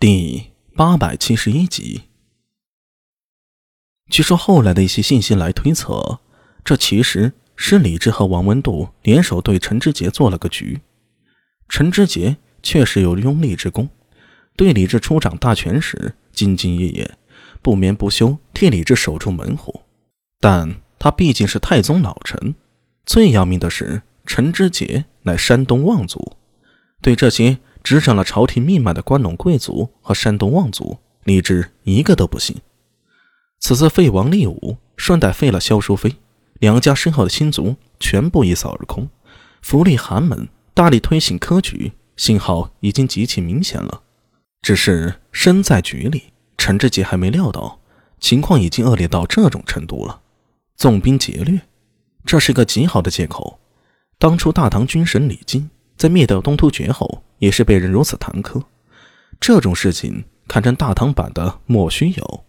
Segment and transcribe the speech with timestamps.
[0.00, 2.04] 第八百七十一集。
[4.08, 6.20] 据说后来的一些信息来推测，
[6.64, 10.80] 这其实是李治和王文度联手对陈知节做了个局。
[11.68, 13.90] 陈知节确实有拥立之功，
[14.56, 17.18] 对李治出掌大权时兢兢业业，
[17.60, 19.82] 不眠不休替李治守住门户。
[20.38, 22.54] 但他毕竟是太宗老臣，
[23.04, 26.38] 最要命的是陈知节乃山东望族，
[27.02, 27.58] 对这些。
[27.82, 32.56] 执掌了朝廷命脉的关陇贵族和山东望族，李治一个都不信。
[33.58, 36.16] 此次废王立武，顺带废了萧淑妃，
[36.60, 39.08] 两家身后的亲族全部一扫而空。
[39.62, 44.02] 福利寒门大力推行科举，信号已经极其明显了。
[44.62, 47.80] 只是身在局里，陈志杰还没料到
[48.18, 50.20] 情况已经恶劣到这种程度了。
[50.76, 51.60] 纵兵劫掠，
[52.24, 53.58] 这是个极好的借口。
[54.18, 55.68] 当初大唐军神李靖
[56.00, 57.22] 在灭掉东突厥后。
[57.40, 58.62] 也是被人如此弹劾，
[59.40, 62.44] 这种事情堪称大唐版的莫须有。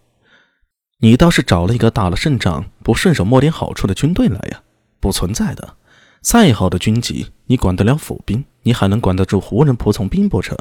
[1.00, 4.62] 你倒是找了一个打了胜仗不顺手摸点好处的军队来呀？
[5.00, 5.78] 不存在的。
[6.20, 8.44] 再好的军纪，你管得了府兵？
[8.64, 10.58] 你还能管得住胡人仆从兵不成？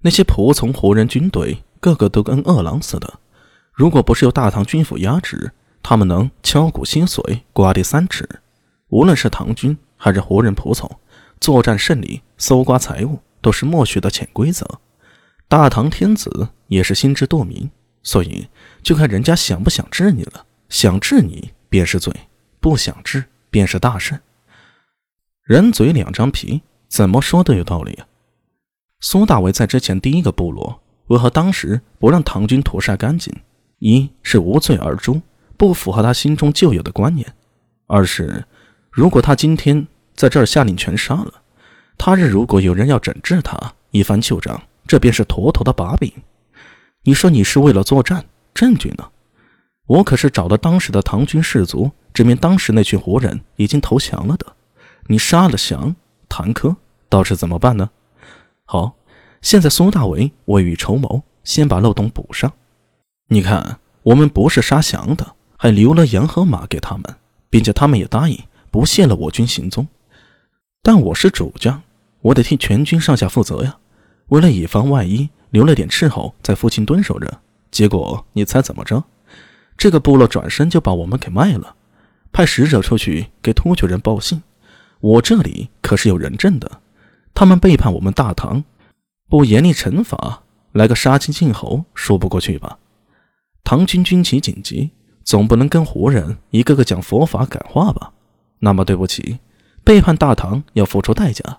[0.00, 3.20] 那些仆从胡人军队，个个都跟饿狼似的。
[3.74, 8.26] 如果不是由大唐军府压制，他们能敲鼓吸髓，刮地三尺。
[8.88, 10.90] 无论是唐军还是胡人仆从，
[11.44, 13.20] 作战胜利，搜刮财物。
[13.42, 14.66] 都是默许的潜规则，
[15.48, 17.70] 大唐天子也是心知肚明，
[18.02, 18.48] 所以
[18.82, 20.46] 就看人家想不想治你了。
[20.70, 22.10] 想治你便是罪，
[22.58, 24.18] 不想治便是大胜。
[25.42, 28.06] 人嘴两张皮，怎么说都有道理啊。
[29.00, 33.30] 苏大伟在之前第一个部落为何当时不让唐军屠杀干净？
[33.80, 35.20] 一是无罪而诛，
[35.58, 37.28] 不符合他心中旧有的观念；
[37.88, 38.46] 二是
[38.90, 39.86] 如果他今天
[40.24, 41.34] 在这儿下令全杀了。
[41.98, 46.10] 他日如果有人要整治他，一番旧账，这便是妥妥的把柄。
[47.02, 49.06] 你说你是为了作战，证据呢？
[49.84, 54.46] 我可是找了当时的唐军士卒，证明当时那群胡人已经投降了的。
[55.08, 55.94] 你杀了降，
[56.26, 56.74] 谭科
[57.10, 57.90] 倒是怎么办呢？
[58.64, 58.94] 好，
[59.42, 62.50] 现在苏大为未雨绸缪，先把漏洞补上。
[63.28, 67.04] 你看，我们不是杀降的，还留了羊和马给他们，
[67.50, 69.86] 并且他们也答应不泄露我军行踪。
[70.84, 71.80] 但我是主将，
[72.20, 73.78] 我得替全军上下负责呀。
[74.28, 77.40] 为了以防万一，留了点斥候在附近蹲守着。
[77.70, 79.02] 结果你猜怎么着？
[79.78, 81.74] 这个部落转身就把我们给卖了，
[82.30, 84.42] 派使者出去给突厥人报信。
[85.00, 86.82] 我这里可是有人证的，
[87.32, 88.62] 他们背叛我们大唐，
[89.30, 90.42] 不严厉惩罚，
[90.72, 92.78] 来个杀鸡儆猴，说不过去吧？
[93.64, 94.90] 唐军军情紧急，
[95.24, 98.12] 总不能跟胡人一个个讲佛法感化吧？
[98.58, 99.38] 那么对不起。
[99.84, 101.58] 背叛大唐要付出代价，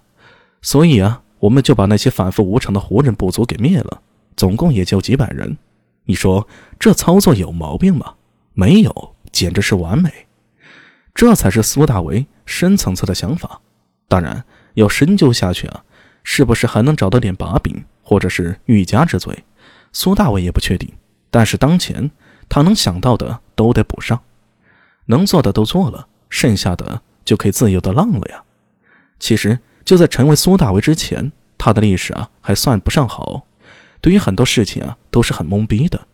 [0.61, 4.01] 所以啊，我们就把那些反复无常的胡人部族给灭了，
[4.35, 5.57] 总共也就几百人。
[6.05, 6.47] 你说
[6.79, 8.15] 这操作有毛病吗？
[8.53, 10.11] 没有，简直是完美。
[11.13, 13.61] 这才是苏大为深层次的想法。
[14.07, 14.43] 当然
[14.73, 15.83] 要深究下去啊，
[16.23, 19.43] 是不是还能找到点把柄，或者是欲加之罪？
[19.93, 20.91] 苏大为也不确定。
[21.29, 22.09] 但是当前
[22.49, 24.21] 他能想到的都得补上，
[25.05, 27.01] 能做的都做了，剩下的。
[27.25, 28.43] 就可以自由的浪了呀！
[29.19, 33.45] 其实就在成为苏大为之前，他的历史啊还算不上好，
[33.99, 36.07] 对于很多事情啊都是很懵逼的。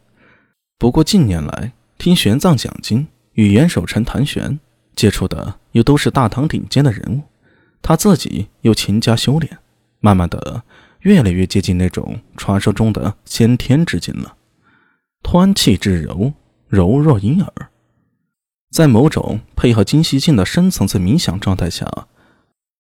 [0.80, 4.60] 不过近年来听玄奘讲经，与元守臣谈玄
[4.96, 7.22] 接触的又都是大唐顶尖的人物，
[7.82, 9.60] 他自己又勤加修炼，
[10.00, 10.64] 慢慢的
[11.02, 14.38] 越来越接近那种传说中的先天之境了。
[15.24, 16.34] 湍气之柔，
[16.68, 17.71] 柔若婴儿。
[18.72, 21.86] 在某种配合金西镜的深层次冥想状态下，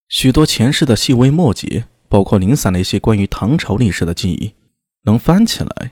[0.08, 4.54] 许多前世的细微末节，包括零散的一些关于唐朝历史的记忆，
[5.04, 5.92] 能翻起来，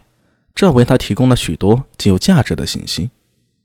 [0.55, 3.11] 这为他提供了许多极有价值的信息。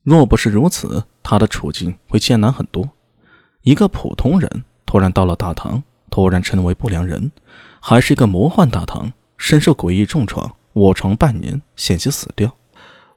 [0.02, 2.90] 若不是如此，他的处境会艰难很多。
[3.62, 7.30] 一个普通人突然到了大唐，突然成为不良人，
[7.80, 12.56] 还是一个魔幻大唐，身受诡异重创，卧床半年，险些死掉。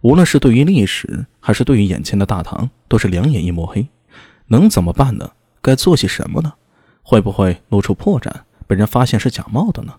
[0.01, 3.87] 无论是对于历史，还是对于眼前的大唐，都是两眼一抹黑。
[4.47, 5.31] 能怎么办呢？
[5.61, 6.53] 该做些什么呢？
[7.01, 8.31] 会不会露出破绽，
[8.67, 9.95] 被人发现是假冒的呢？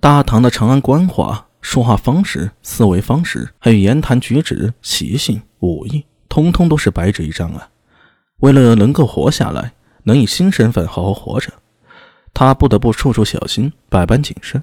[0.00, 7.68] 大唐的长安官话、说话方式、思维方式，还有言谈举止、习性、武艺，通通都是白纸一张啊！
[8.40, 11.52] 为了能够活下来，能以新身份好好活着，
[12.34, 14.62] 他不得不处处小心，百般谨慎。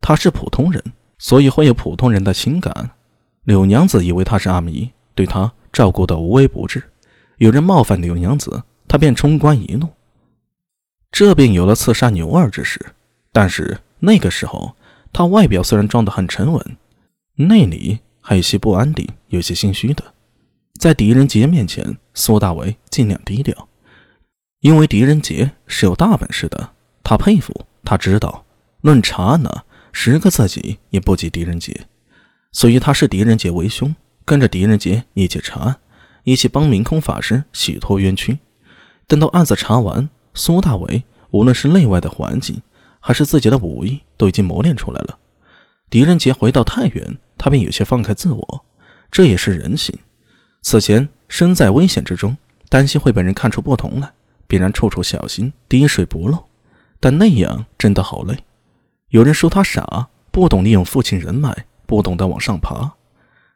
[0.00, 0.82] 他是普通人，
[1.18, 2.90] 所以会有普通人的情感。
[3.44, 6.82] 柳娘子以为他是阿弥，对他照顾的无微不至。
[7.38, 9.88] 有人冒犯柳娘子，他便冲冠一怒，
[11.10, 12.94] 这便有了刺杀牛二之事。
[13.32, 14.76] 但是那个时候，
[15.12, 16.76] 他外表虽然装得很沉稳，
[17.34, 20.04] 内里还有些不安定，有些心虚的。
[20.78, 23.68] 在狄仁杰面前，苏大为尽量低调，
[24.60, 26.70] 因为狄仁杰是有大本事的，
[27.02, 28.44] 他佩服，他知道，
[28.82, 31.86] 论查呢，十个自己也不及狄仁杰，
[32.52, 33.94] 所以他视狄仁杰为兄，
[34.24, 35.76] 跟着狄仁杰一起查案，
[36.24, 38.38] 一起帮明空法师洗脱冤屈。
[39.06, 42.60] 等到案子查完，苏大为无论是内外的环境，
[43.00, 45.18] 还是自己的武艺，都已经磨练出来了。
[45.90, 48.64] 狄仁杰回到太原，他便有些放开自我，
[49.10, 49.98] 这也是人性。
[50.62, 52.36] 此前身在危险之中，
[52.68, 54.12] 担心会被人看出不同来，
[54.46, 56.44] 必然处处小心，滴水不漏。
[57.00, 58.36] 但那样真的好累。
[59.08, 62.92] 有人说他傻，不懂利用父亲人脉，不懂得往上爬。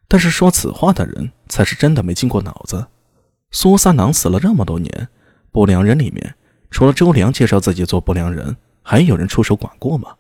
[0.09, 2.87] 但是说此话的人，才是真的没经过脑子。
[3.51, 5.09] 苏三郎死了这么多年，
[5.51, 6.35] 不良人里面，
[6.71, 10.15] 除了周良介绍自己做不良人，还有人出手管过吗？